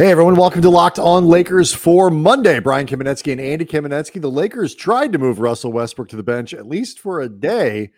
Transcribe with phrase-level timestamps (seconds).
[0.00, 2.58] Hey everyone, welcome to Locked On Lakers for Monday.
[2.58, 4.18] Brian Kamenetsky and Andy Kamenetsky.
[4.18, 7.90] The Lakers tried to move Russell Westbrook to the bench at least for a day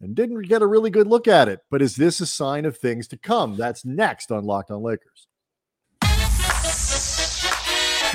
[0.00, 1.58] and didn't get a really good look at it.
[1.68, 3.56] But is this a sign of things to come?
[3.56, 5.26] That's next on Locked On Lakers.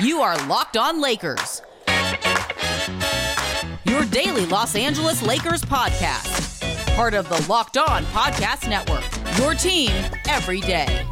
[0.00, 1.60] You are Locked On Lakers.
[3.84, 6.96] Your daily Los Angeles Lakers podcast.
[6.96, 9.04] Part of the Locked On Podcast Network.
[9.38, 9.92] Your team
[10.30, 11.06] every day.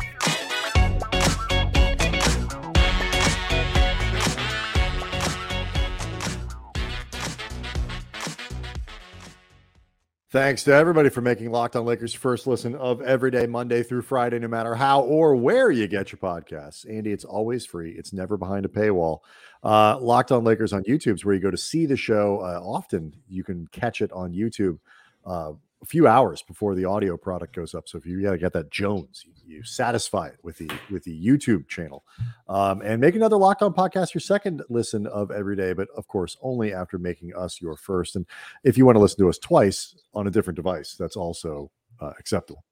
[10.32, 14.00] Thanks to everybody for making Locked On Lakers first listen of every day, Monday through
[14.00, 16.90] Friday, no matter how or where you get your podcasts.
[16.90, 17.90] Andy, it's always free.
[17.90, 19.18] It's never behind a paywall.
[19.62, 22.38] Uh, Locked On Lakers on YouTube is where you go to see the show.
[22.38, 24.78] Uh, often you can catch it on YouTube.
[25.26, 27.88] Uh, a few hours before the audio product goes up.
[27.88, 31.02] So if you got to get that Jones, you, you, satisfy it with the with
[31.04, 32.04] the YouTube channel,
[32.48, 35.72] um, and make another Locked On podcast your second listen of every day.
[35.72, 38.16] But of course, only after making us your first.
[38.16, 38.26] And
[38.64, 42.12] if you want to listen to us twice on a different device, that's also uh,
[42.18, 42.64] acceptable.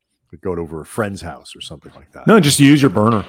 [0.43, 2.29] Go to over a friend's house or something like that.
[2.29, 3.27] No, just use your burner.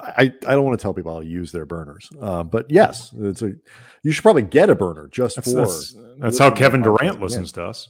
[0.00, 3.12] I, I don't want to tell people how to use their burners, uh, but yes,
[3.18, 3.52] it's a.
[4.02, 5.58] You should probably get a burner just that's, for.
[5.58, 7.88] That's, that's how Kevin Durant listens to us,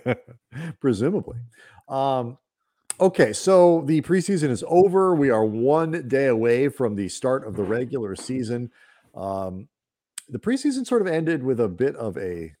[0.80, 1.38] presumably.
[1.88, 2.38] Um,
[3.00, 5.14] okay, so the preseason is over.
[5.14, 8.70] We are one day away from the start of the regular season.
[9.14, 9.68] Um,
[10.28, 12.52] the preseason sort of ended with a bit of a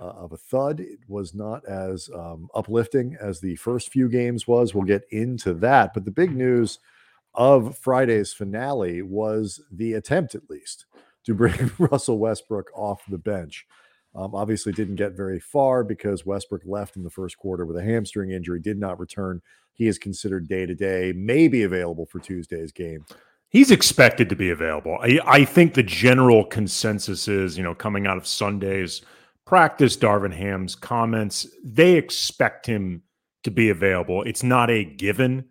[0.00, 0.80] uh, of a thud.
[0.80, 4.74] It was not as um, uplifting as the first few games was.
[4.74, 6.78] We'll get into that, but the big news
[7.36, 10.86] of Friday's finale was the attempt, at least,
[11.24, 13.66] to bring Russell Westbrook off the bench.
[14.14, 17.82] Um, obviously, didn't get very far because Westbrook left in the first quarter with a
[17.82, 19.42] hamstring injury, did not return.
[19.74, 23.04] He is considered day to day, maybe available for Tuesday's game.
[23.50, 24.98] He's expected to be available.
[25.00, 29.02] I, I, think the general consensus is, you know, coming out of Sunday's
[29.44, 33.02] practice, Darvin Ham's comments, they expect him
[33.44, 34.22] to be available.
[34.22, 35.44] It's not a given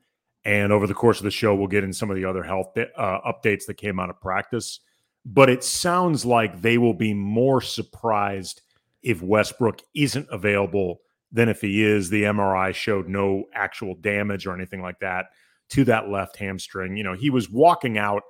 [0.45, 2.77] and over the course of the show, we'll get in some of the other health
[2.77, 4.79] uh, updates that came out of practice.
[5.25, 8.61] But it sounds like they will be more surprised
[9.01, 11.01] if Westbrook isn't available
[11.31, 12.09] than if he is.
[12.09, 15.27] The MRI showed no actual damage or anything like that
[15.69, 16.95] to that left hamstring.
[16.95, 18.21] You know, he was walking out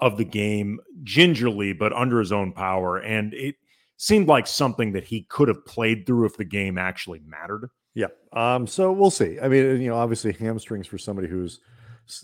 [0.00, 2.98] of the game gingerly, but under his own power.
[2.98, 3.54] And it
[3.96, 7.70] seemed like something that he could have played through if the game actually mattered.
[7.94, 8.08] Yeah.
[8.32, 9.38] Um, so we'll see.
[9.40, 11.60] I mean, you know, obviously hamstrings for somebody whose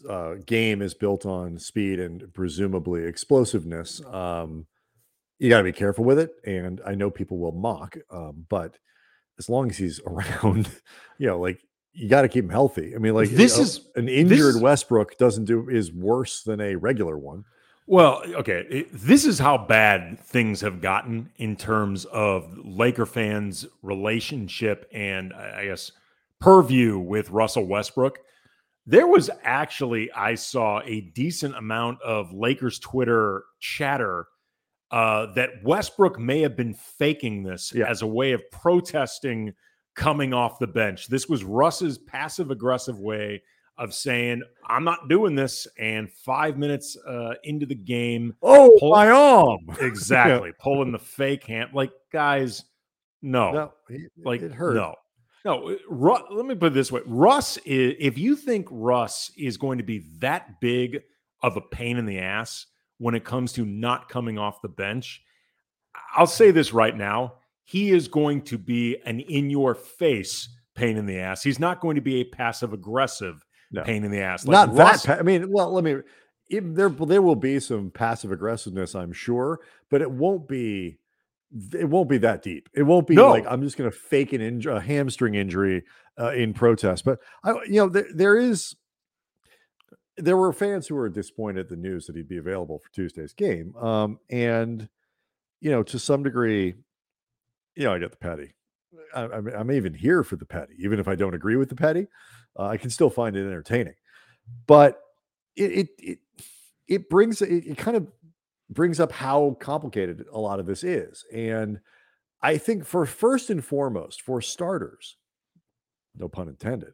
[0.09, 4.01] uh, game is built on speed and presumably explosiveness.
[4.07, 4.67] Um,
[5.39, 6.31] you got to be careful with it.
[6.45, 8.79] And I know people will mock, um, but
[9.39, 10.69] as long as he's around,
[11.19, 11.61] you know, like
[11.93, 12.95] you got to keep him healthy.
[12.95, 16.43] I mean, like this you know, is an injured this, Westbrook doesn't do is worse
[16.43, 17.45] than a regular one.
[17.87, 18.67] Well, okay.
[18.69, 25.33] It, this is how bad things have gotten in terms of Laker fans' relationship and
[25.33, 25.93] I guess
[26.41, 28.19] purview with Russell Westbrook.
[28.87, 34.27] There was actually, I saw a decent amount of Lakers Twitter chatter
[34.91, 37.89] uh, that Westbrook may have been faking this yeah.
[37.89, 39.55] as a way of protesting
[39.95, 41.09] coming off the bench.
[41.09, 43.43] This was Russ's passive aggressive way
[43.79, 45.67] of saying, I'm not doing this.
[45.79, 49.61] And five minutes uh, into the game, oh, pull, my arm.
[49.81, 50.49] Exactly.
[50.49, 50.63] yeah.
[50.63, 51.71] Pulling the fake hand.
[51.75, 52.65] Like, guys,
[53.23, 53.53] no.
[53.53, 53.73] no
[54.25, 54.77] like, it hurt.
[54.77, 54.95] No.
[55.45, 57.03] No, uh, Russ, let me put it this way.
[57.07, 61.03] Russ is, if you think Russ is going to be that big
[61.43, 62.67] of a pain in the ass
[62.99, 65.23] when it comes to not coming off the bench,
[66.17, 67.35] I'll say this right now.
[67.63, 71.45] He is going to be an in your face pain in the ass.
[71.45, 73.46] He's not going to be a passive aggressive
[73.77, 73.83] no.
[73.83, 74.47] pain in the ass.
[74.47, 75.19] Like Not Russ, that.
[75.19, 75.97] I mean, well, let me.
[76.49, 79.61] There, there will be some passive aggressiveness, I'm sure,
[79.91, 80.99] but it won't be.
[81.73, 82.69] It won't be that deep.
[82.75, 83.31] It won't be no.
[83.31, 85.85] like I'm just going to fake an injury, a hamstring injury
[86.19, 87.05] uh, in protest.
[87.05, 88.75] But I, you know, there, there is.
[90.19, 93.35] There were fans who were disappointed at the news that he'd be available for Tuesday's
[93.35, 94.89] game, um, and
[95.61, 96.75] you know, to some degree,
[97.75, 98.56] you know, I get the petty.
[99.15, 99.25] I,
[99.61, 102.07] am even here for the petty, even if I don't agree with the petty.
[102.59, 103.95] Uh, I can still find it entertaining,
[104.67, 105.01] but
[105.57, 106.19] it it it,
[106.89, 108.07] it brings it, it kind of
[108.71, 111.81] brings up how complicated a lot of this is, and
[112.43, 115.17] I think for first and foremost, for starters,
[116.17, 116.93] no pun intended,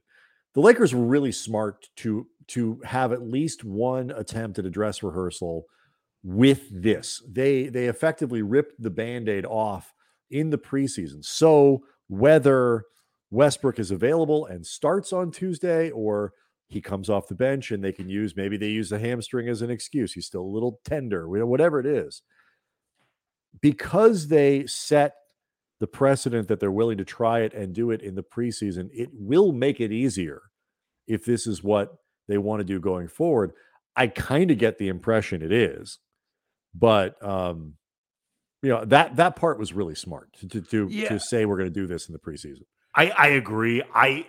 [0.55, 5.03] the Lakers were really smart to to have at least one attempt at a dress
[5.03, 5.67] rehearsal
[6.23, 7.23] with this.
[7.29, 9.93] They they effectively ripped the band-aid off
[10.31, 11.25] in the preseason.
[11.25, 12.85] So whether
[13.31, 16.33] Westbrook is available and starts on Tuesday, or
[16.69, 19.63] he comes off the bench and they can use maybe they use the hamstring as
[19.63, 20.13] an excuse.
[20.13, 22.23] He's still a little tender, whatever it is.
[23.61, 25.15] Because they set
[25.81, 29.11] the precedent that they're willing to try it and do it in the preseason, it
[29.13, 30.43] will make it easier
[31.07, 31.95] if this is what
[32.29, 33.53] they want to do going forward.
[33.97, 35.99] I kind of get the impression it is,
[36.75, 37.75] but um,
[38.63, 41.09] you know that that part was really smart to to to, Yeah.
[41.09, 42.63] to say we're going to do this in the preseason.
[42.95, 43.83] I, I agree.
[43.95, 44.27] I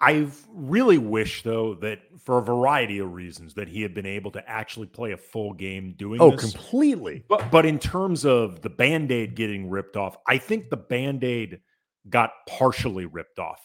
[0.00, 4.30] I really wish though that for a variety of reasons that he had been able
[4.32, 6.40] to actually play a full game doing Oh, this.
[6.52, 7.24] completely.
[7.28, 11.60] But but in terms of the band-aid getting ripped off, I think the band-aid
[12.08, 13.60] got partially ripped off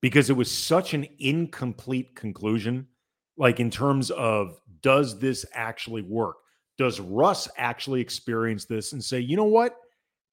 [0.00, 2.86] because it was such an incomplete conclusion.
[3.36, 6.36] Like in terms of does this actually work?
[6.78, 9.76] Does Russ actually experience this and say, you know what?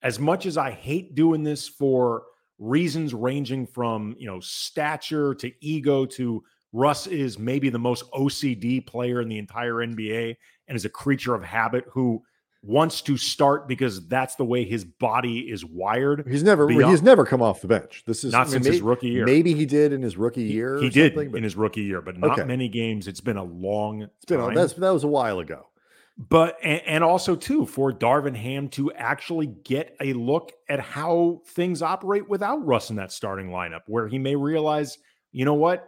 [0.01, 2.24] As much as I hate doing this for
[2.60, 8.86] reasons ranging from you know stature to ego to Russ is maybe the most OCD
[8.86, 10.36] player in the entire NBA
[10.68, 12.22] and is a creature of habit who
[12.63, 16.25] wants to start because that's the way his body is wired.
[16.30, 18.04] He's never Beyond- he's never come off the bench.
[18.07, 19.25] This is Not I mean, since his rookie year.
[19.25, 20.80] Maybe he did in his rookie year.
[20.80, 22.48] He, or did but in his rookie year, but not Okay.
[22.48, 23.07] many games.
[23.07, 25.68] It's been a long it's been a, that was a while ago.
[26.18, 31.81] But and, also too for Darvin Ham to actually get a look at how things
[31.81, 34.98] operate without Russ in that starting lineup, where he may realize,
[35.31, 35.88] you know what,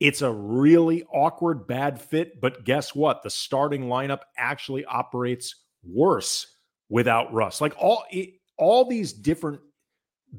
[0.00, 2.40] it's a really awkward bad fit.
[2.40, 3.22] But guess what?
[3.22, 6.46] The starting lineup actually operates worse
[6.88, 7.60] without Russ.
[7.60, 9.60] Like all it, all these different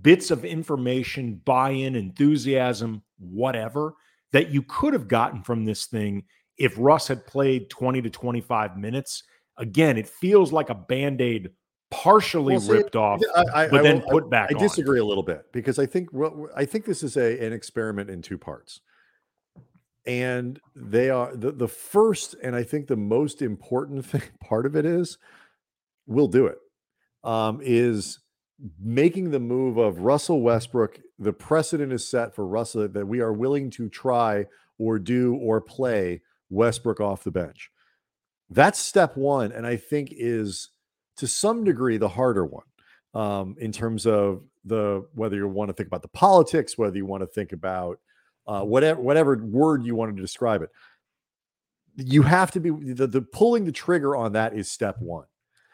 [0.01, 3.93] bits of information, buy-in, enthusiasm, whatever
[4.31, 6.23] that you could have gotten from this thing
[6.57, 9.23] if Russ had played 20 to 25 minutes.
[9.57, 11.49] Again, it feels like a band-aid
[11.89, 14.61] partially Well, see, ripped off, I, I, but I then will- put back I on.
[14.61, 16.09] disagree a little bit because I think
[16.55, 18.81] I think this is a an experiment in two parts.
[20.05, 24.75] And they are the, the first and I think the most important thing, part of
[24.75, 25.17] it is
[26.05, 26.57] we'll do it.
[27.23, 28.19] Um, is
[28.79, 30.99] making the move of Russell Westbrook.
[31.19, 34.45] The precedent is set for Russell that we are willing to try
[34.77, 37.71] or do or play Westbrook off the bench.
[38.49, 40.69] That's step one, and I think is
[41.17, 42.65] to some degree the harder one
[43.13, 47.05] um, in terms of the whether you want to think about the politics, whether you
[47.05, 47.99] want to think about
[48.47, 50.69] uh, whatever whatever word you wanted to describe it.
[51.95, 55.25] You have to be the, the pulling the trigger on that is step one.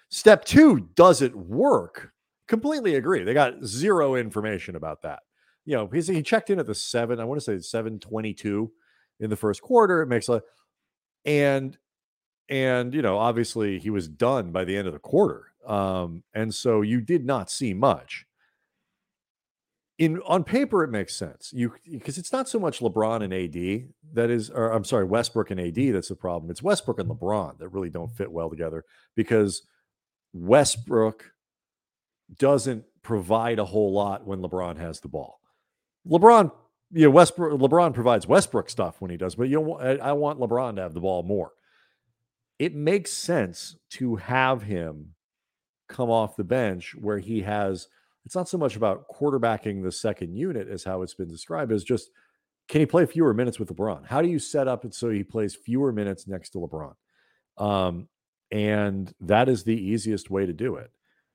[0.09, 2.11] Step two, does it work?
[2.47, 3.23] Completely agree.
[3.23, 5.19] They got zero information about that.
[5.65, 8.71] You know, he checked in at the seven, I want to say seven twenty-two
[9.19, 10.01] in the first quarter.
[10.01, 10.41] It makes a
[11.25, 11.77] and
[12.49, 16.53] and you know obviously he was done by the end of the quarter um and
[16.53, 18.25] so you did not see much.
[19.99, 21.51] In on paper it makes sense.
[21.53, 25.51] You because it's not so much lebron and ad that is or i'm sorry westbrook
[25.51, 26.51] and ad that's the problem.
[26.51, 28.83] It's westbrook and lebron that really don't fit well together
[29.15, 29.61] because
[30.33, 31.31] westbrook
[32.39, 35.39] doesn't provide a whole lot when lebron has the ball.
[36.07, 36.51] Lebron
[36.93, 40.11] you know westbrook lebron provides westbrook stuff when he does but you know I, I
[40.13, 41.51] want lebron to have the ball more
[42.59, 45.15] it makes sense to have him
[45.89, 47.87] come off the bench where he has
[48.25, 51.83] it's not so much about quarterbacking the second unit as how it's been described as
[51.83, 52.09] just
[52.67, 54.05] can he play fewer minutes with LeBron?
[54.05, 56.93] How do you set up it so he plays fewer minutes next to LeBron?
[57.57, 58.07] Um,
[58.51, 60.91] and that is the easiest way to do it.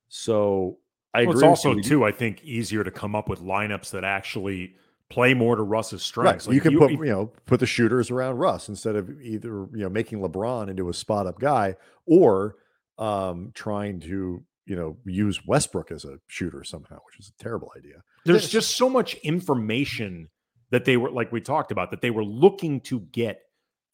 [0.09, 0.79] So
[1.13, 1.49] I Well, agree.
[1.49, 4.77] it's also too, I think, easier to come up with lineups that actually
[5.11, 6.39] play more to Russ's Right.
[6.41, 6.47] strengths.
[6.49, 9.89] you can put you know put the shooters around Russ instead of either you know
[9.89, 12.57] making LeBron into a spot up guy or
[12.99, 17.73] um trying to you know use Westbrook as a shooter somehow, which is a terrible
[17.77, 18.03] idea.
[18.25, 20.29] there's just so much information
[20.71, 23.41] that they were like we talked about that they were looking to get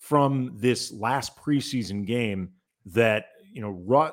[0.00, 2.50] from this last preseason game
[2.86, 4.12] that you know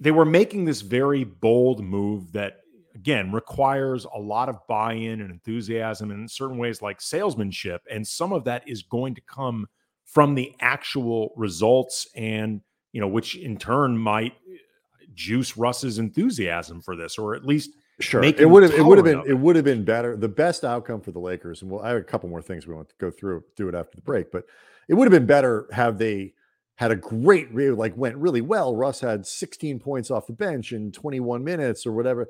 [0.00, 2.59] they were making this very bold move that
[3.00, 8.06] again requires a lot of buy-in and enthusiasm and in certain ways like salesmanship and
[8.06, 9.66] some of that is going to come
[10.04, 12.60] from the actual results and
[12.92, 17.70] you know which in turn might uh, juice Russ's enthusiasm for this or at least
[18.00, 20.16] Sure, make it would have it would have been it would have been better.
[20.16, 22.74] The best outcome for the Lakers, and we'll I have a couple more things we
[22.74, 24.44] want to go through, do it after the break, but
[24.88, 26.32] it would have been better have they
[26.76, 28.74] had a great re- like went really well.
[28.74, 32.26] Russ had 16 points off the bench in 21 minutes or whatever.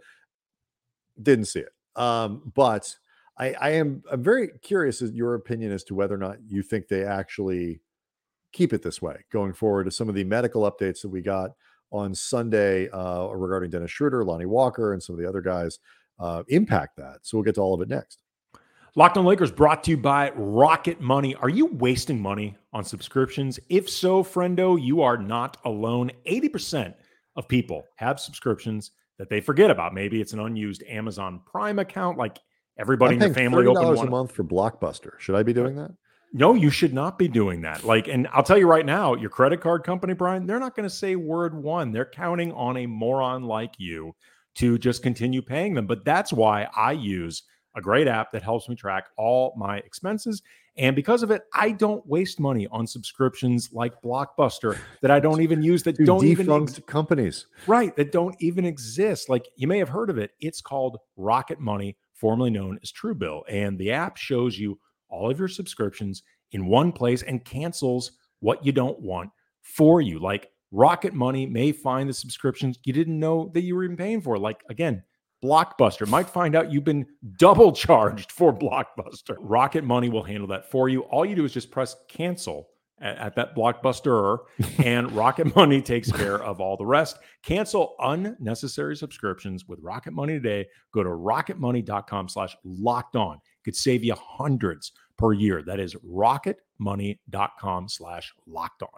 [1.22, 1.72] Didn't see it.
[1.96, 2.94] Um, but
[3.38, 6.62] I, I am I'm very curious as your opinion as to whether or not you
[6.62, 7.80] think they actually
[8.52, 11.52] keep it this way going forward to some of the medical updates that we got
[11.92, 15.78] on Sunday uh, regarding Dennis Schroeder, Lonnie Walker, and some of the other guys
[16.18, 17.18] uh, impact that.
[17.22, 18.22] So we'll get to all of it next.
[18.96, 21.34] Locked on Lakers brought to you by Rocket Money.
[21.36, 23.60] Are you wasting money on subscriptions?
[23.68, 26.10] If so, friendo, you are not alone.
[26.26, 26.94] 80%
[27.36, 29.92] of people have subscriptions that they forget about.
[29.92, 32.38] Maybe it's an unused Amazon Prime account, like
[32.78, 35.20] everybody I'm in your family opened opened a month for Blockbuster.
[35.20, 35.90] Should I be uh, doing that?
[36.32, 37.84] No, you should not be doing that.
[37.84, 40.88] Like, and I'll tell you right now, your credit card company, Brian, they're not going
[40.88, 41.92] to say word one.
[41.92, 44.14] They're counting on a moron like you
[44.54, 45.86] to just continue paying them.
[45.86, 47.42] But that's why I use
[47.76, 50.40] a great app that helps me track all my expenses.
[50.80, 55.42] And because of it, I don't waste money on subscriptions like Blockbuster that I don't
[55.42, 57.46] even use that Dude, don't even defunct ex- companies.
[57.66, 59.28] right that don't even exist.
[59.28, 60.30] Like you may have heard of it.
[60.40, 64.78] It's called Rocket Money, formerly known as Truebill, and the app shows you
[65.10, 66.22] all of your subscriptions
[66.52, 69.28] in one place and cancels what you don't want
[69.60, 70.18] for you.
[70.18, 74.22] Like Rocket Money may find the subscriptions you didn't know that you were even paying
[74.22, 74.38] for.
[74.38, 75.02] Like again,
[75.42, 77.06] Blockbuster might find out you've been
[77.38, 79.36] double charged for Blockbuster.
[79.38, 81.00] Rocket Money will handle that for you.
[81.02, 82.68] All you do is just press cancel
[83.00, 84.38] at, at that Blockbuster,
[84.84, 87.18] and Rocket Money takes care of all the rest.
[87.42, 90.66] Cancel unnecessary subscriptions with Rocket Money today.
[90.92, 93.40] Go to rocketmoney.com slash locked on.
[93.64, 95.62] Could save you hundreds per year.
[95.62, 98.88] That is rocketmoney.com slash locked on.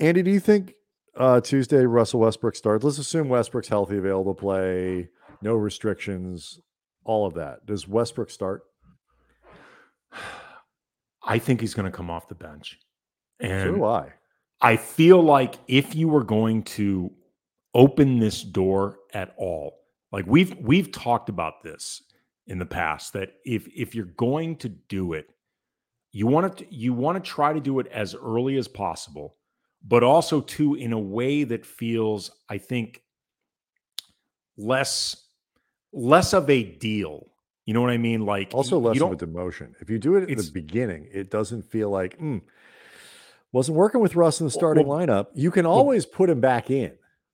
[0.00, 0.74] Andy, do you think
[1.16, 2.84] uh, Tuesday Russell Westbrook starts?
[2.84, 5.08] Let's assume Westbrook's healthy, available to play,
[5.40, 6.60] no restrictions,
[7.04, 7.66] all of that.
[7.66, 8.62] Does Westbrook start?
[11.24, 12.78] I think he's going to come off the bench.
[13.40, 14.12] And so do I.
[14.60, 17.10] I feel like if you were going to
[17.74, 19.78] open this door at all,
[20.12, 22.02] like we've we've talked about this
[22.46, 25.26] in the past that if if you're going to do it,
[26.12, 29.36] you want to you want to try to do it as early as possible,
[29.86, 33.02] but also too in a way that feels, I think,
[34.56, 35.16] less
[35.92, 37.28] less of a deal.
[37.66, 38.24] You know what I mean?
[38.26, 39.74] Like Also, less of a demotion.
[39.80, 42.38] If you do it at the beginning, it doesn't feel like "Hmm,
[43.52, 45.26] wasn't working with Russ in the starting well- lineup.
[45.34, 46.92] You can always put him back in,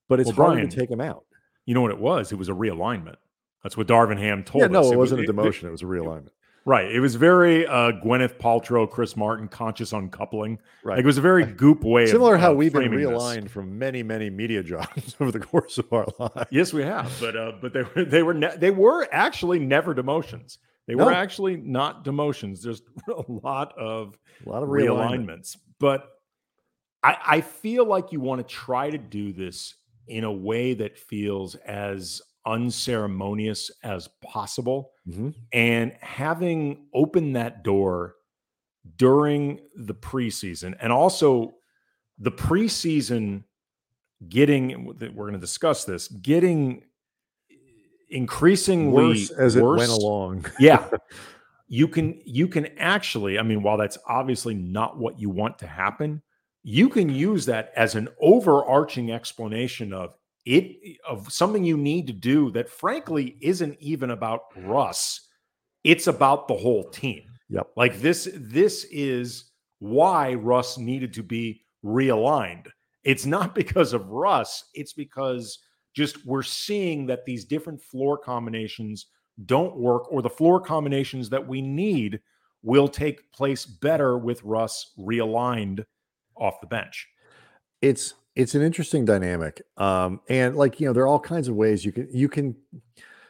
[0.09, 1.25] but it's Well, harder Brian, to take him out.
[1.67, 2.33] You know what it was?
[2.33, 3.17] It was a realignment.
[3.62, 4.73] That's what Darvin Ham told Yeah, us.
[4.73, 5.64] no, it was- wasn't a it- demotion.
[5.64, 6.31] It was a realignment.
[6.69, 6.93] Right.
[6.95, 10.59] It was very uh, Gwyneth Paltrow, Chris Martin, conscious uncoupling.
[10.85, 10.97] Right.
[10.97, 12.03] Like it was a very goop way.
[12.03, 13.09] of- Similar how of we've been framing this.
[13.09, 16.49] realigned from many, many media jobs over the course of our lives.
[16.51, 19.95] Yes, we have, but uh, but they were they were ne- they were actually never
[19.95, 20.59] demotions.
[20.87, 21.07] They No.
[21.07, 22.63] were actually not demotions.
[22.63, 25.27] Just a lot of A lot of realignment.
[25.27, 25.57] realignments.
[25.81, 26.07] But
[27.03, 29.75] I, I feel like you want to try to do this
[30.07, 34.90] in a way that feels as unceremonious as possible.
[35.09, 35.35] Mhm.
[35.52, 38.14] and having opened that door
[38.97, 41.55] during the preseason and also
[42.19, 43.45] the preseason
[44.28, 46.83] getting we're going to discuss this getting
[48.11, 50.47] increasingly Worse as it went along.
[50.59, 50.88] yeah
[51.69, 55.67] you can you can actually i mean while that's obviously not what you want to
[55.67, 56.23] happen
[56.62, 60.14] you can use that as an overarching explanation of
[60.49, 65.28] it of something you need to do that frankly isn't even about russ.
[65.85, 67.25] It's about the whole team.
[67.50, 67.71] Yep.
[67.76, 72.67] like this this is why russ needed to be realigned.
[73.05, 74.64] It's not because of russ.
[74.75, 75.59] It's because
[75.95, 79.07] just we're seeing that these different floor combinations
[79.47, 82.21] don't work or the floor combinations that we need
[82.62, 85.85] will take place better with russ realigned
[86.37, 87.07] off the bench.
[87.81, 91.57] It's it's an interesting dynamic um and like you know there are all kinds of
[91.57, 92.54] ways you can you can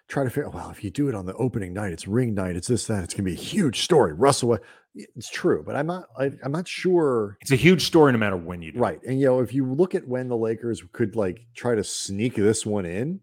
[0.06, 2.54] try to figure well if you do it on the opening night it's ring night
[2.54, 4.58] it's this that it's gonna be a huge story russell
[4.94, 8.36] it's true but i'm not I, i'm not sure it's a huge story no matter
[8.36, 11.16] when you do right and you know if you look at when the lakers could
[11.16, 13.20] like try to sneak this one in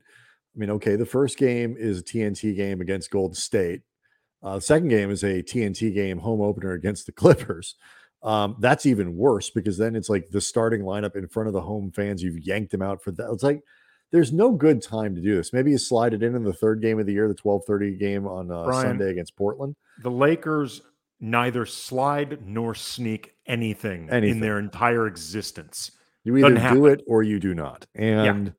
[0.55, 3.81] i mean okay the first game is a tnt game against golden state
[4.41, 7.75] uh, the second game is a tnt game home opener against the clippers
[8.25, 11.61] um, that's even worse because then it's like the starting lineup in front of the
[11.61, 12.21] home fans.
[12.23, 13.29] You've yanked them out for that.
[13.31, 13.61] It's like
[14.11, 15.53] there's no good time to do this.
[15.53, 18.27] Maybe you slide it in in the third game of the year, the 12:30 game
[18.27, 19.75] on uh, Brian, Sunday against Portland.
[20.03, 20.81] the lakers
[21.21, 24.35] neither slide nor sneak anything, Anything.
[24.35, 25.91] in their entire existence
[26.25, 27.85] You either do it or you do not.
[27.95, 28.53] And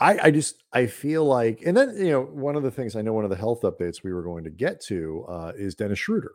[0.00, 3.02] I, I just I feel like, and then you know, one of the things I
[3.02, 5.98] know, one of the health updates we were going to get to uh, is Dennis
[5.98, 6.32] Schroeder,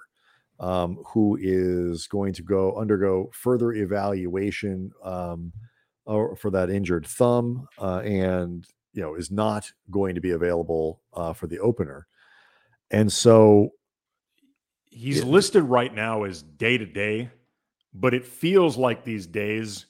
[0.59, 5.51] um, who is going to go undergo further evaluation um,
[6.05, 11.33] for that injured thumb, uh, and you know is not going to be available uh,
[11.33, 12.07] for the opener.
[12.91, 13.69] And so,
[14.85, 15.25] he's Yeah.
[15.31, 17.29] listed right now as day to day
[17.95, 19.85] but it feels like these days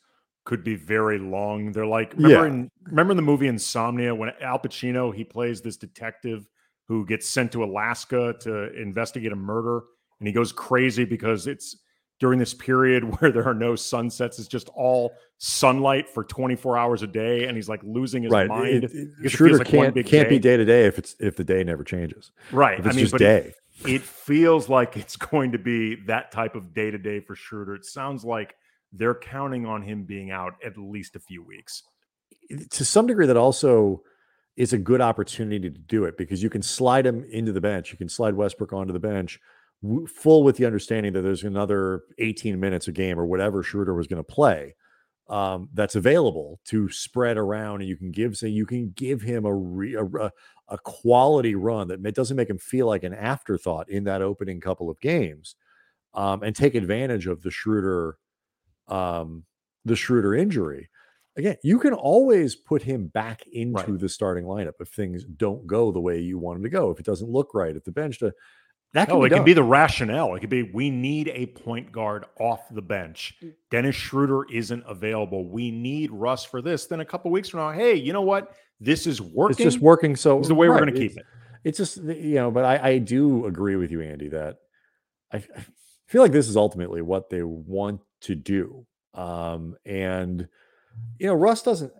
[0.45, 2.53] could be very long they're like remember Yeah.
[2.53, 6.47] in remember in the movie insomnia when al pacino he plays this detective
[6.87, 9.83] who gets sent to Alaska to investigate a murder,
[10.23, 11.75] and he goes crazy because it's
[12.17, 14.39] during this period where there are no sunsets.
[14.39, 18.47] It's just all sunlight for 24 hours a day, and he's like losing his right.
[18.47, 18.85] mind.
[18.85, 20.29] It, it, Schroeder like can't can't day.
[20.29, 22.31] be day to day if it's if the day never changes.
[22.53, 22.79] Right.
[22.79, 23.53] If it's I mean, just day.
[23.83, 27.35] It, it feels like it's going to be that type of day to day for
[27.35, 27.75] Schroeder.
[27.75, 28.55] It sounds like
[28.93, 31.83] they're counting on him being out at least a few weeks.
[32.69, 34.03] To some degree, that also
[34.55, 37.91] is a good opportunity to do it because you can slide him into the bench.
[37.91, 39.41] You can slide Westbrook onto the bench
[40.07, 44.07] full with the understanding that there's another 18 minutes a game or whatever Schroeder was
[44.07, 44.75] going to play
[45.29, 49.45] um, that's available to spread around, and you can give say you can give him
[49.45, 50.31] a, re, a
[50.69, 54.89] a quality run that doesn't make him feel like an afterthought in that opening couple
[54.89, 55.55] of games,
[56.13, 58.17] um, and take advantage of the Schroeder
[58.87, 59.43] um,
[59.85, 60.89] the Schroeder injury.
[61.35, 63.99] Again, you can always put him back into right.
[63.99, 66.91] the starting lineup if things don't go the way you want them to go.
[66.91, 68.31] If it doesn't look right at the bench to
[68.93, 69.39] that can oh, it done.
[69.39, 70.35] can be the rationale.
[70.35, 73.35] It could be we need a point guard off the bench.
[73.43, 73.53] Mm.
[73.71, 75.45] Dennis Schroeder isn't available.
[75.49, 76.85] We need Russ for this.
[76.85, 78.55] Then a couple weeks from now, hey, you know what?
[78.79, 79.53] This is working.
[79.53, 80.15] It's just working.
[80.15, 80.75] So it's the way right.
[80.75, 81.25] we're going to keep it.
[81.63, 84.57] It's just you know, but I, I do agree with you, Andy, that
[85.31, 85.65] I, I
[86.07, 88.85] feel like this is ultimately what they want to do.
[89.15, 90.47] Um, and
[91.19, 91.91] you know, Russ doesn't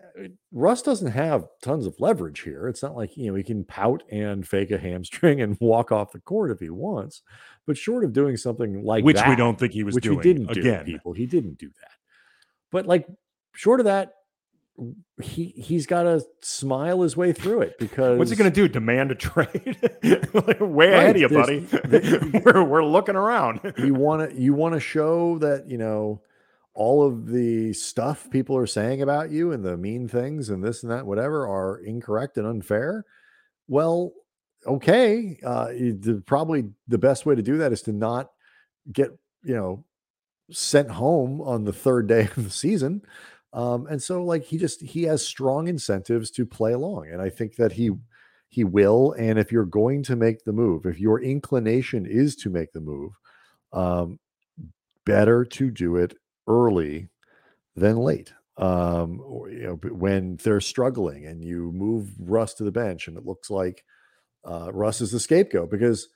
[0.52, 2.68] Russ doesn't have tons of leverage here.
[2.68, 6.12] It's not like, you know, he can pout and fake a hamstring and walk off
[6.12, 7.22] the court if he wants.
[7.66, 10.22] But short of doing something like which that, we don't think he was which doing
[10.22, 10.86] he didn't again.
[10.86, 11.92] do, people, he didn't do that.
[12.72, 13.08] But like
[13.54, 14.14] short of that,
[15.22, 18.68] he he's got to smile his way through it because what's he going to do?
[18.68, 19.78] Demand a trade?
[20.34, 21.60] like, way right, ahead of you, buddy.
[21.60, 23.62] The, we're we're looking around.
[23.78, 26.22] you want to you want to show that you know
[26.74, 30.84] all of the stuff people are saying about you and the mean things and this
[30.84, 33.06] and that, whatever, are incorrect and unfair,
[33.68, 34.12] well,
[34.66, 35.38] okay.
[35.46, 35.72] Uh,
[36.26, 38.32] probably the best way to do that is to not
[38.92, 39.12] get,
[39.44, 39.86] you know,
[40.52, 43.02] sent home on the third day of the season.
[43.54, 47.30] Um, and so, like, he just he has strong incentives to play along, and I
[47.30, 47.92] think that he
[48.50, 49.14] he will.
[49.14, 52.82] And if you're going to make the move, if your inclination is to make the
[52.82, 53.14] move,
[53.74, 54.20] um,
[55.06, 56.16] better to do it
[56.48, 57.10] early
[57.76, 58.34] than late.
[58.58, 63.18] Um, or, you know, when they're struggling and you move Russ to the bench and
[63.18, 63.84] it looks like
[64.46, 66.10] uh, Russ is the scapegoat because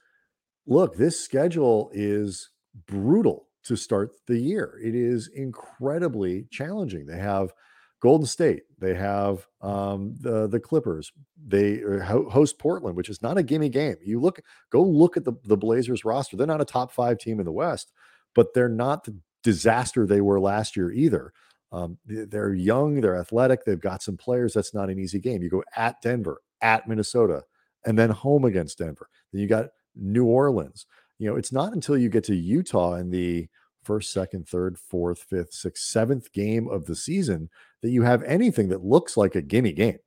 [0.67, 2.51] look, this schedule is
[2.85, 4.79] brutal to start the year.
[4.83, 7.07] It is incredibly challenging.
[7.07, 7.53] They have
[7.99, 11.11] Golden State, they have um, the the Clippers,
[11.47, 13.95] they host Portland, which is not a gimme game.
[14.03, 14.39] You look,
[14.71, 16.37] go look at the the Blazers roster.
[16.37, 17.91] They're not a top five team in the West,
[18.35, 21.31] but they're not the disaster they were last year either.
[21.71, 24.53] Um, they're young, they're athletic, they've got some players.
[24.53, 25.41] That's not an easy game.
[25.41, 27.43] You go at Denver, at Minnesota,
[27.85, 29.07] and then home against Denver.
[29.31, 30.85] Then you got New Orleans.
[31.17, 33.47] You know, it's not until you get to Utah in the
[33.83, 37.49] first, second, third, fourth, fifth, sixth, seventh game of the season
[37.81, 39.99] that you have anything that looks like a gimme game.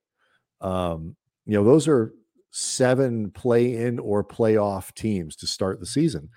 [0.60, 2.12] Um, you know, those are
[2.50, 6.28] seven play in or playoff teams to start the season.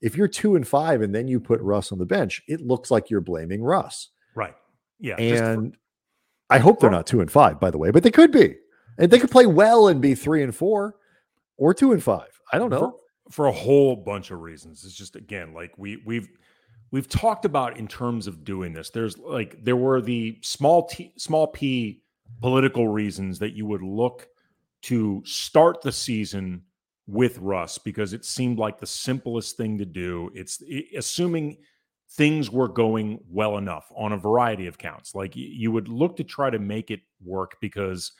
[0.00, 2.90] If you're two and five and then you put Russ on the bench, it looks
[2.90, 4.08] like you're blaming Russ.
[4.34, 4.54] Right.
[4.98, 5.16] Yeah.
[5.16, 5.78] And for,
[6.50, 8.56] I hope they're not two and five, by the way, but they could be.
[8.98, 10.96] And they could play well and be three and four
[11.56, 12.28] or two and five.
[12.52, 12.96] I don't know.
[13.26, 14.84] For, for a whole bunch of reasons.
[14.84, 16.28] It's just again, like we we've
[16.90, 18.90] we've talked about in terms of doing this.
[18.90, 22.02] There's like there were the small t small p
[22.40, 24.28] political reasons that you would look
[24.82, 26.62] to start the season
[27.10, 30.30] with Russ because it seemed like the simplest thing to do.
[30.34, 31.58] It's it, assuming
[32.12, 35.14] things were going well enough on a variety of counts.
[35.14, 38.12] Like you would look to try to make it work because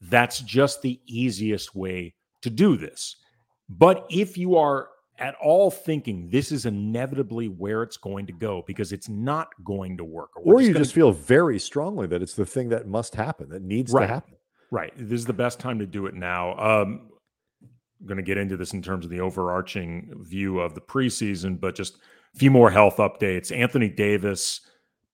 [0.00, 3.16] that's just the easiest way to do this.
[3.68, 8.62] But if you are at all thinking this is inevitably where it's going to go
[8.66, 12.34] because it's not going to work, or, or you just feel very strongly that it's
[12.34, 14.02] the thing that must happen, that needs right.
[14.02, 14.34] to happen.
[14.70, 14.92] Right.
[14.96, 16.56] This is the best time to do it now.
[16.58, 17.07] Um,
[18.06, 21.74] going to get into this in terms of the overarching view of the preseason, but
[21.74, 21.96] just
[22.34, 23.56] a few more health updates.
[23.56, 24.60] Anthony Davis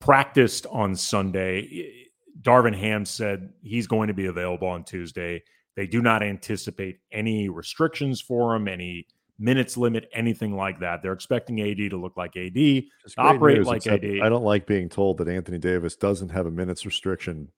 [0.01, 2.09] practiced on Sunday.
[2.42, 5.42] Darvin Ham said he's going to be available on Tuesday.
[5.77, 9.07] They do not anticipate any restrictions for him, any
[9.38, 11.03] minutes limit, anything like that.
[11.03, 12.85] They're expecting AD to look like AD,
[13.18, 14.05] operate news, like AD.
[14.23, 17.49] I don't like being told that Anthony Davis doesn't have a minutes restriction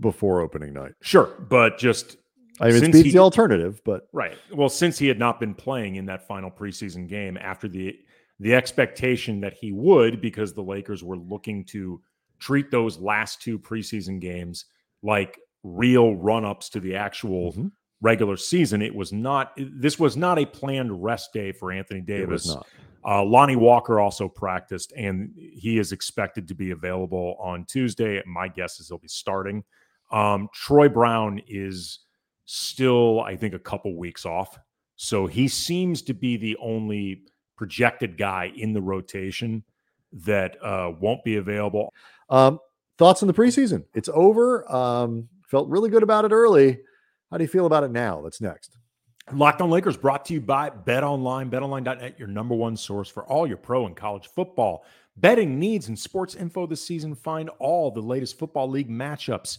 [0.00, 0.92] before opening night.
[1.02, 2.16] Sure, but just
[2.60, 4.36] I mean, it's the alternative, but right.
[4.52, 7.98] Well, since he had not been playing in that final preseason game after the
[8.40, 12.00] the expectation that he would, because the Lakers were looking to
[12.38, 14.66] treat those last two preseason games
[15.02, 17.66] like real run ups to the actual mm-hmm.
[18.00, 18.82] regular season.
[18.82, 19.52] It was not.
[19.56, 22.46] This was not a planned rest day for Anthony Davis.
[22.46, 22.66] It was not.
[23.08, 28.20] Uh, Lonnie Walker also practiced, and he is expected to be available on Tuesday.
[28.26, 29.62] My guess is he'll be starting.
[30.10, 32.00] Um, Troy Brown is
[32.46, 34.58] still, I think, a couple weeks off.
[34.96, 37.22] So he seems to be the only
[37.56, 39.62] projected guy in the rotation
[40.12, 41.92] that uh, won't be available.
[42.30, 42.58] Um,
[42.96, 43.84] thoughts on the preseason?
[43.94, 44.70] It's over.
[44.72, 46.78] Um, felt really good about it early.
[47.30, 48.22] How do you feel about it now?
[48.22, 48.78] That's next.
[49.32, 51.50] Locked on Lakers brought to you by Bet Online.
[51.50, 54.84] BetOnline.net, your number one source for all your pro and college football
[55.16, 57.14] betting needs and sports info this season.
[57.14, 59.58] Find all the latest football league matchups,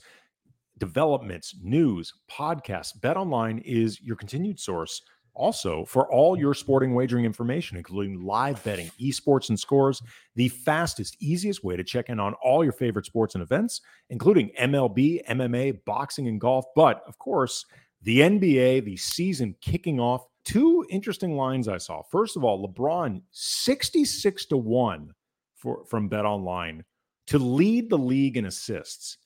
[0.78, 3.00] developments, news, podcasts.
[3.00, 5.02] Bet Online is your continued source
[5.38, 10.02] also for all your sporting wagering information, including live betting, esports, and scores.
[10.36, 14.52] The fastest, easiest way to check in on all your favorite sports and events, including
[14.60, 16.66] MLB, MMA, boxing, and golf.
[16.76, 17.66] But of course,
[18.02, 20.26] the NBA, the season kicking off.
[20.44, 22.02] Two interesting lines I saw.
[22.04, 25.14] First of all, LeBron 66 to 1
[25.56, 26.86] for from Bet Online
[27.28, 29.18] to lead the league in assists.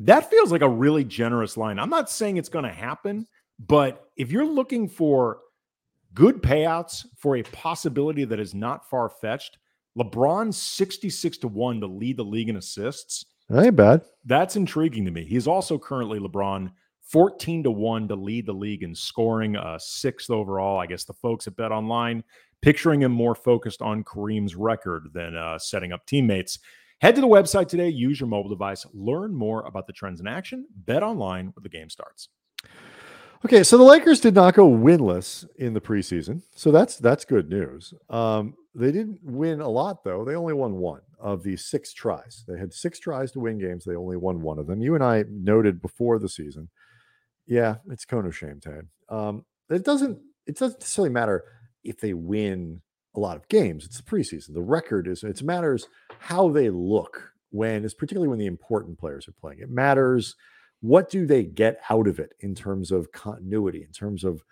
[0.00, 1.78] That feels like a really generous line.
[1.78, 3.26] I'm not saying it's going to happen,
[3.58, 5.40] but if you're looking for
[6.14, 9.58] good payouts for a possibility that is not far fetched,
[9.98, 13.26] LeBron 66 to 1 to lead the league in assists.
[13.48, 14.02] That ain't bad.
[14.24, 15.24] That's intriguing to me.
[15.24, 16.70] He's also currently LeBron
[17.02, 20.78] 14 to 1 to lead the league in scoring, uh, sixth overall.
[20.78, 22.22] I guess the folks at Bet Online
[22.60, 26.58] picturing him more focused on Kareem's record than uh, setting up teammates.
[27.00, 30.26] Head to the website today, use your mobile device, learn more about the trends in
[30.26, 32.28] action, bet online where the game starts.
[33.44, 37.48] Okay, so the Lakers did not go winless in the preseason, so that's that's good
[37.48, 37.94] news.
[38.10, 42.44] Um, they didn't win a lot though; they only won one of the six tries.
[42.48, 44.82] They had six tries to win games; they only won one of them.
[44.82, 46.68] You and I noted before the season
[47.48, 48.86] yeah, it's Kono shame, Tad.
[49.08, 51.44] Um, it doesn't it doesn't necessarily matter
[51.82, 52.82] if they win
[53.14, 53.84] a lot of games.
[53.84, 54.54] It's the preseason.
[54.54, 55.86] The record is it matters
[56.18, 59.60] how they look when it's particularly when the important players are playing.
[59.60, 60.36] It matters
[60.80, 64.42] what do they get out of it in terms of continuity, in terms of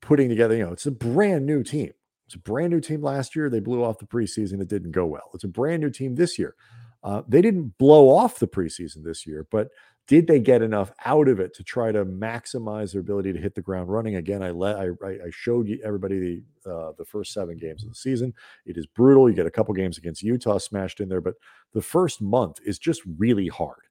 [0.00, 1.92] putting together, you know, it's a brand new team.
[2.26, 3.50] It's a brand new team last year.
[3.50, 4.60] They blew off the preseason.
[4.60, 5.30] It didn't go well.
[5.34, 6.54] It's a brand new team this year.
[7.02, 9.68] Uh, they didn't blow off the preseason this year, but
[10.10, 13.54] did they get enough out of it to try to maximize their ability to hit
[13.54, 14.16] the ground running?
[14.16, 17.90] Again, I let I, I showed you everybody the uh, the first seven games of
[17.90, 18.34] the season.
[18.66, 19.30] It is brutal.
[19.30, 21.34] You get a couple games against Utah smashed in there, but
[21.74, 23.82] the first month is just really hard.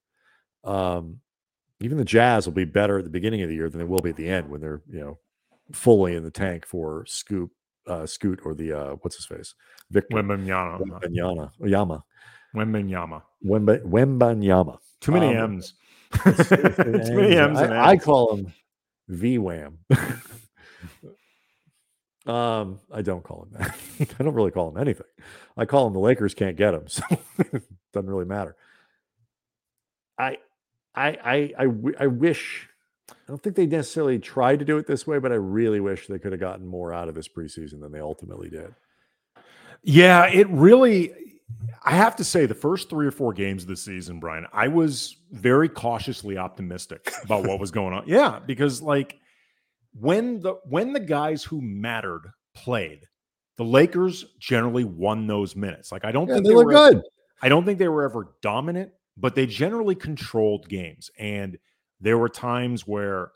[0.66, 1.22] Um,
[1.80, 4.02] even the Jazz will be better at the beginning of the year than they will
[4.02, 5.18] be at the end when they're you know
[5.72, 7.50] fully in the tank for Scoop,
[7.88, 9.56] uh, Scoot, or the uh, what's his face,
[9.90, 12.04] Victor Wembanyama, Wembanyama, Yama,
[12.54, 14.80] Wembanyama, Wembanyama.
[15.00, 15.76] Too many um, M's.
[16.14, 16.34] Too
[17.16, 17.60] many M's.
[17.60, 18.54] I, I, call him
[19.08, 19.80] V Wham.
[22.26, 23.76] um, I don't call him that.
[24.20, 25.06] I don't really call him anything.
[25.56, 27.04] I call him the Lakers can't get him, so
[27.38, 28.56] it doesn't really matter.
[30.18, 30.38] I,
[30.96, 31.68] I, I, I,
[32.02, 32.68] I wish.
[33.12, 36.08] I don't think they necessarily tried to do it this way, but I really wish
[36.08, 38.74] they could have gotten more out of this preseason than they ultimately did.
[39.82, 41.14] Yeah, it really
[41.84, 44.68] I have to say, the first three or four games of the season, Brian, I
[44.68, 48.04] was very cautiously optimistic about what was going on.
[48.08, 49.20] Yeah, because like
[49.94, 53.06] when the when the guys who mattered played,
[53.58, 55.92] the Lakers generally won those minutes.
[55.92, 56.96] Like I don't yeah, think they, they were good.
[56.96, 57.04] Ever,
[57.42, 61.10] I don't think they were ever dominant, but they generally controlled games.
[61.18, 61.58] And
[62.02, 63.32] there were times where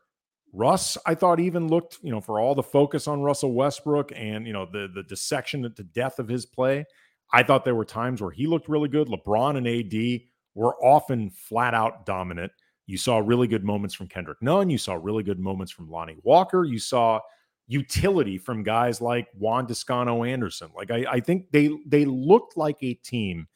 [0.51, 4.45] Russ, I thought, even looked, you know, for all the focus on Russell Westbrook and
[4.47, 6.86] you know the the dissection to death of his play
[7.34, 9.08] I thought there were times where he looked really good.
[9.08, 10.21] LeBron and AD
[10.56, 12.52] were often flat out dominant.
[12.86, 14.70] You saw really good moments from Kendrick Nunn.
[14.70, 16.63] You saw really good moments from Lonnie Walker.
[16.63, 17.20] You saw
[17.68, 20.70] utility from guys like Juan Toscano-Anderson.
[20.76, 23.48] Like I, I think they they looked like a team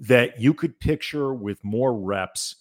[0.00, 2.56] that you could picture with more reps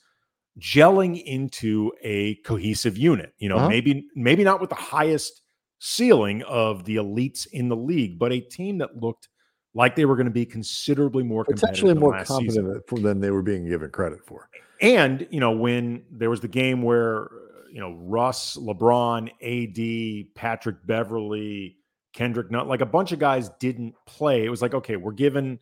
[0.59, 3.33] gelling into a cohesive unit.
[3.39, 3.69] You know, uh-huh.
[3.69, 5.41] maybe maybe not with the highest
[5.79, 9.27] ceiling of the elites in the league, but a team that looked
[9.73, 13.41] like they were going to be considerably more potentially more competent uh, than they were
[13.41, 14.49] being given credit for.
[14.81, 17.29] And you know, when there was the game where
[17.71, 21.77] you know Russ, LeBron, AD, Patrick Beverley,
[22.13, 24.45] Kendrick Nunn, like a bunch of guys didn't play.
[24.45, 25.59] It was like, okay, we're given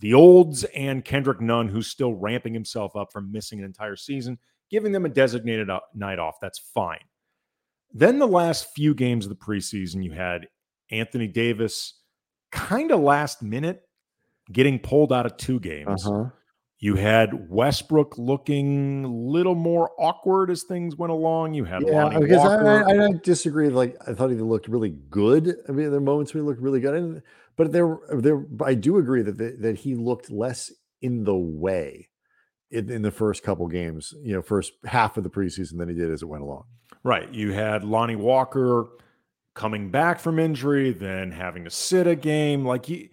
[0.00, 4.38] the olds and Kendrick Nunn, who's still ramping himself up from missing an entire season,
[4.70, 6.36] giving them a designated uh, night off.
[6.40, 7.04] That's fine.
[7.92, 10.48] Then the last few games of the preseason, you had
[10.90, 11.99] Anthony Davis
[12.50, 13.82] kind of last minute
[14.50, 16.06] getting pulled out of two games.
[16.06, 16.30] Uh-huh.
[16.82, 21.52] You had Westbrook looking a little more awkward as things went along.
[21.52, 22.84] You had yeah, Lonnie because Walker.
[22.88, 23.68] I, I, I disagree.
[23.68, 25.56] Like I thought he looked really good.
[25.68, 27.22] I mean, there are moments where he looked really good, and,
[27.56, 32.08] but there, there, I do agree that the, that he looked less in the way
[32.70, 34.14] in, in the first couple games.
[34.22, 36.64] You know, first half of the preseason than he did as it went along.
[37.02, 37.30] Right.
[37.30, 38.88] You had Lonnie Walker
[39.54, 42.64] coming back from injury, then having to sit a game.
[42.64, 43.08] Like you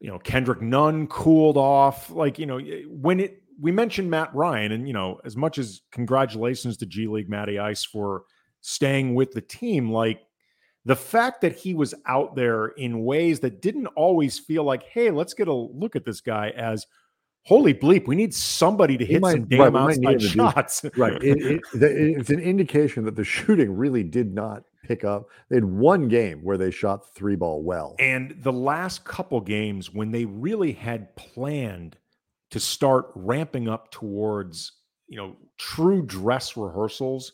[0.00, 2.10] you know, Kendrick Nunn cooled off.
[2.10, 5.80] Like, you know, when it, we mentioned Matt Ryan, and, you know, as much as
[5.90, 8.22] congratulations to G League Matty Ice for
[8.60, 10.20] staying with the team, like
[10.84, 15.10] the fact that he was out there in ways that didn't always feel like, hey,
[15.10, 16.86] let's get a look at this guy as,
[17.42, 20.84] holy bleep, we need somebody to hit might, some damn right, outside shots.
[20.96, 21.20] right.
[21.22, 25.28] It, it, it's an indication that the shooting really did not pick up.
[25.50, 27.94] They had one game where they shot three ball well.
[27.98, 31.96] And the last couple games when they really had planned
[32.50, 34.72] to start ramping up towards,
[35.06, 37.32] you know, true dress rehearsals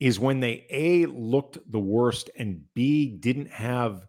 [0.00, 4.06] is when they A looked the worst and B didn't have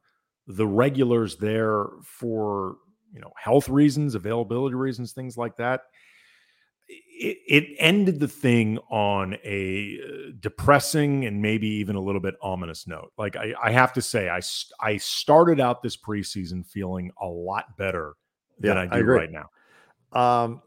[0.47, 2.77] the regulars there for,
[3.13, 5.81] you know, health reasons, availability reasons, things like that
[6.87, 12.35] it, it, ended the thing on a uh, depressing and maybe even a little bit
[12.41, 13.11] ominous note.
[13.17, 14.39] Like I, I have to say, I
[14.79, 18.13] I started out this preseason feeling a lot better
[18.59, 19.49] than yeah, I do I right now.
[20.13, 20.61] Um,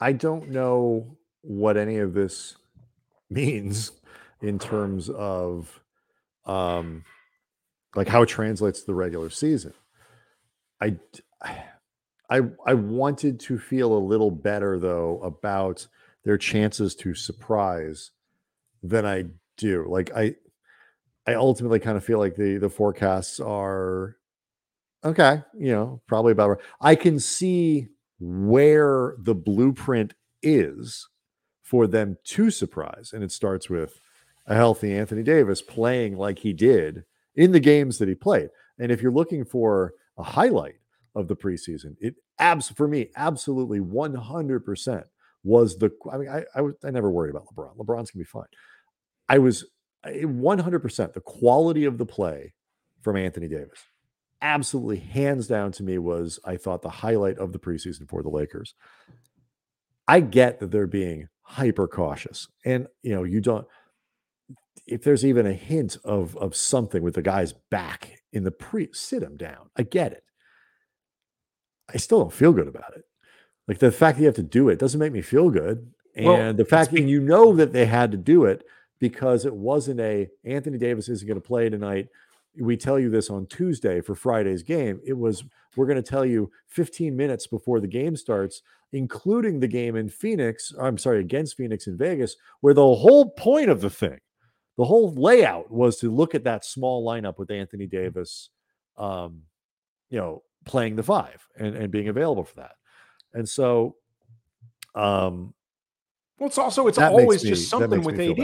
[0.00, 2.56] I don't know what any of this
[3.30, 3.92] means
[4.40, 5.80] in terms of
[6.46, 7.04] um,
[7.94, 9.74] like how it translates to the regular season.
[10.80, 10.96] I
[12.32, 15.86] I I wanted to feel a little better though about
[16.24, 18.10] their chances to surprise
[18.82, 19.24] than I
[19.58, 19.86] do.
[19.86, 20.36] Like I
[21.26, 24.16] I ultimately kind of feel like the the forecasts are
[25.04, 26.60] okay, you know, probably about right.
[26.80, 31.08] I can see where the blueprint is
[31.62, 34.00] for them to surprise and it starts with
[34.46, 38.48] a healthy Anthony Davis playing like he did in the games that he played.
[38.78, 40.76] And if you're looking for a highlight
[41.14, 41.96] of the preseason.
[42.00, 45.04] It abs for me, absolutely 100%
[45.44, 45.90] was the.
[46.12, 47.76] I mean, I, I, I never worried about LeBron.
[47.76, 48.44] LeBron's gonna be fine.
[49.28, 49.64] I was
[50.06, 52.54] 100% the quality of the play
[53.02, 53.78] from Anthony Davis.
[54.40, 58.28] Absolutely, hands down to me was I thought the highlight of the preseason for the
[58.28, 58.74] Lakers.
[60.08, 63.66] I get that they're being hyper cautious, and you know you don't.
[64.86, 68.88] If there's even a hint of of something with the guy's back in the pre,
[68.92, 69.70] sit him down.
[69.76, 70.24] I get it.
[71.92, 73.04] I still don't feel good about it.
[73.68, 75.92] Like the fact that you have to do it doesn't make me feel good.
[76.14, 78.64] And well, the fact that you know that they had to do it
[78.98, 82.08] because it wasn't a Anthony Davis isn't going to play tonight.
[82.60, 85.00] We tell you this on Tuesday for Friday's game.
[85.04, 85.44] It was
[85.76, 90.08] we're going to tell you 15 minutes before the game starts, including the game in
[90.08, 90.72] Phoenix.
[90.78, 94.18] I'm sorry, against Phoenix in Vegas, where the whole point of the thing,
[94.76, 98.50] the whole layout was to look at that small lineup with Anthony Davis,
[98.98, 99.42] um,
[100.10, 102.72] you know, playing the five and, and being available for that.
[103.34, 103.96] And so,
[104.94, 105.54] um,
[106.38, 108.38] well, it's also it's always me, just something with AD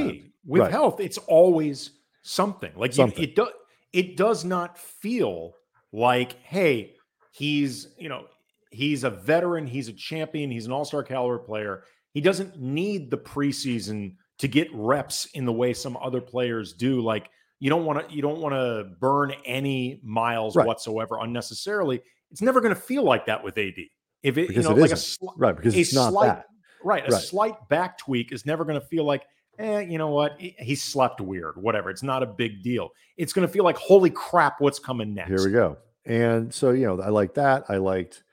[0.47, 0.71] with right.
[0.71, 1.01] health.
[1.01, 1.91] It's always
[2.23, 3.19] something like something.
[3.19, 3.49] You, it does.
[3.93, 5.55] It does not feel
[5.93, 6.95] like hey,
[7.33, 8.27] he's you know
[8.71, 11.85] he's a veteran, he's a champion, he's an all star caliber player.
[12.13, 17.01] He doesn't need the preseason to get reps in the way some other players do.
[17.01, 20.67] Like you don't want to you don't want to burn any miles right.
[20.67, 22.01] whatsoever unnecessarily.
[22.31, 23.75] It's never going to feel like that with AD.
[24.23, 26.47] If it because you know it like a right because it's not slight, that.
[26.83, 27.23] right a right.
[27.23, 29.25] slight back tweak is never going to feel like
[29.59, 32.91] eh, you know what he slept weird whatever it's not a big deal.
[33.17, 35.29] It's going to feel like holy crap what's coming next.
[35.29, 35.79] Here we go.
[36.05, 37.65] And so you know I like that.
[37.69, 38.25] I liked.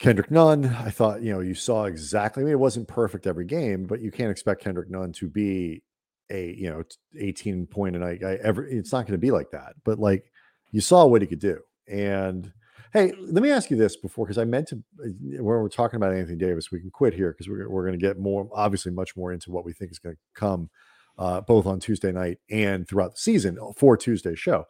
[0.00, 2.42] Kendrick Nunn, I thought, you know, you saw exactly.
[2.42, 5.83] I mean, it wasn't perfect every game, but you can't expect Kendrick Nunn to be
[6.30, 6.82] a you know
[7.18, 10.32] 18 point a night ever it's not going to be like that but like
[10.70, 12.52] you saw what he could do and
[12.92, 15.96] hey let me ask you this before because i meant to uh, when we're talking
[15.96, 18.90] about anthony davis we can quit here because we're, we're going to get more obviously
[18.90, 20.70] much more into what we think is going to come
[21.18, 24.66] uh, both on tuesday night and throughout the season uh, for tuesday's show.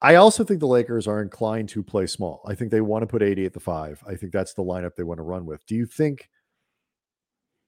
[0.00, 2.42] I also think the lakers are inclined to play small.
[2.46, 4.02] I think they want to put AD at the five.
[4.06, 5.66] I think that's the lineup they want to run with.
[5.66, 6.28] Do you think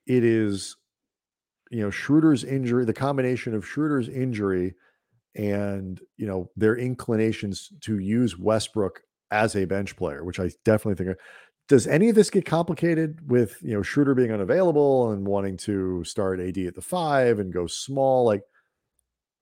[0.06, 0.76] it is
[1.70, 4.74] you know Schroeder's injury, the combination of Schroeder's injury
[5.34, 11.04] and you know their inclinations to use Westbrook as a bench player, which I definitely
[11.04, 11.16] think.
[11.68, 16.02] Does any of this get complicated with you know Schroeder being unavailable and wanting to
[16.04, 18.24] start AD at the five and go small?
[18.24, 18.42] Like,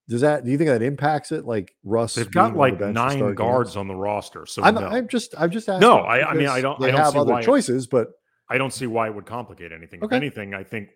[0.08, 0.44] does that?
[0.44, 1.46] Do you think that impacts it?
[1.46, 3.76] Like Russ, they've got like nine guards games?
[3.78, 4.86] on the roster, so I'm, no.
[4.88, 5.88] I'm just I'm just asking.
[5.88, 6.78] No, I, I mean I don't.
[6.78, 8.08] They I don't have other choices, but
[8.50, 10.04] I don't see why it would complicate anything.
[10.04, 10.16] Okay.
[10.16, 10.88] If anything, I think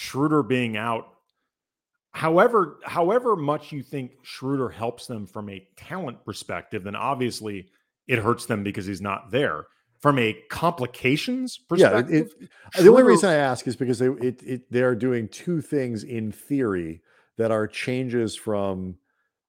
[0.00, 1.08] Schroeder being out,
[2.12, 7.66] however, however much you think Schroeder helps them from a talent perspective, then obviously
[8.06, 9.64] it hurts them because he's not there.
[9.98, 14.06] From a complications perspective, Yeah, it, it, the only reason I ask is because they
[14.06, 17.02] it, it they are doing two things in theory
[17.36, 18.94] that are changes from,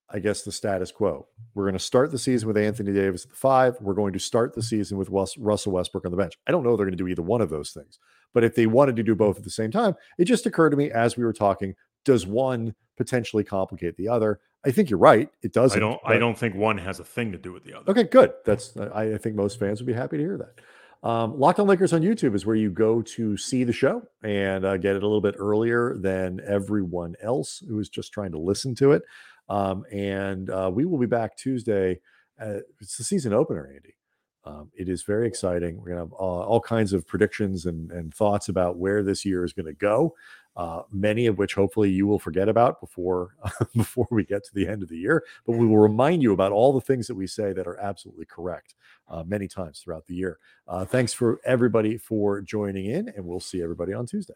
[0.09, 1.27] I guess, the status quo.
[1.53, 3.77] We're going to start the season with Anthony Davis at the five.
[3.81, 6.33] We're going to start the season with Russell Westbrook on the bench.
[6.47, 7.99] I don't know they're going to do either one of those things,
[8.33, 10.77] but if they wanted to do both at the same time, it just occurred to
[10.77, 14.39] me as we were talking: does one potentially complicate the other?
[14.65, 15.29] I think you're right.
[15.41, 15.77] It doesn't.
[15.77, 16.01] I don't.
[16.03, 17.89] but- I don't think one has a thing to do with the other.
[17.91, 18.33] Okay, good.
[18.45, 20.61] That's I, I think most fans would be happy to hear that.
[21.01, 24.65] Um, Locked on Lakers on YouTube is where you go to see the show and
[24.65, 28.37] uh, get it a little bit earlier than everyone else who is just trying to
[28.37, 29.03] listen to it.
[29.47, 32.01] Um, and uh, we will be back Tuesday.
[32.39, 33.95] Uh, it's the season opener, Andy.
[34.45, 35.79] Um, it is very exciting.
[35.79, 39.43] We're gonna have uh, all kinds of predictions and, and thoughts about where this year
[39.43, 40.15] is going to go.
[40.55, 43.35] Uh, many of which hopefully you will forget about before
[43.75, 45.23] before we get to the end of the year.
[45.45, 48.25] But we will remind you about all the things that we say that are absolutely
[48.25, 48.75] correct
[49.07, 50.39] uh, many times throughout the year.
[50.67, 54.33] Uh, thanks for everybody for joining in, and we'll see everybody on Tuesday.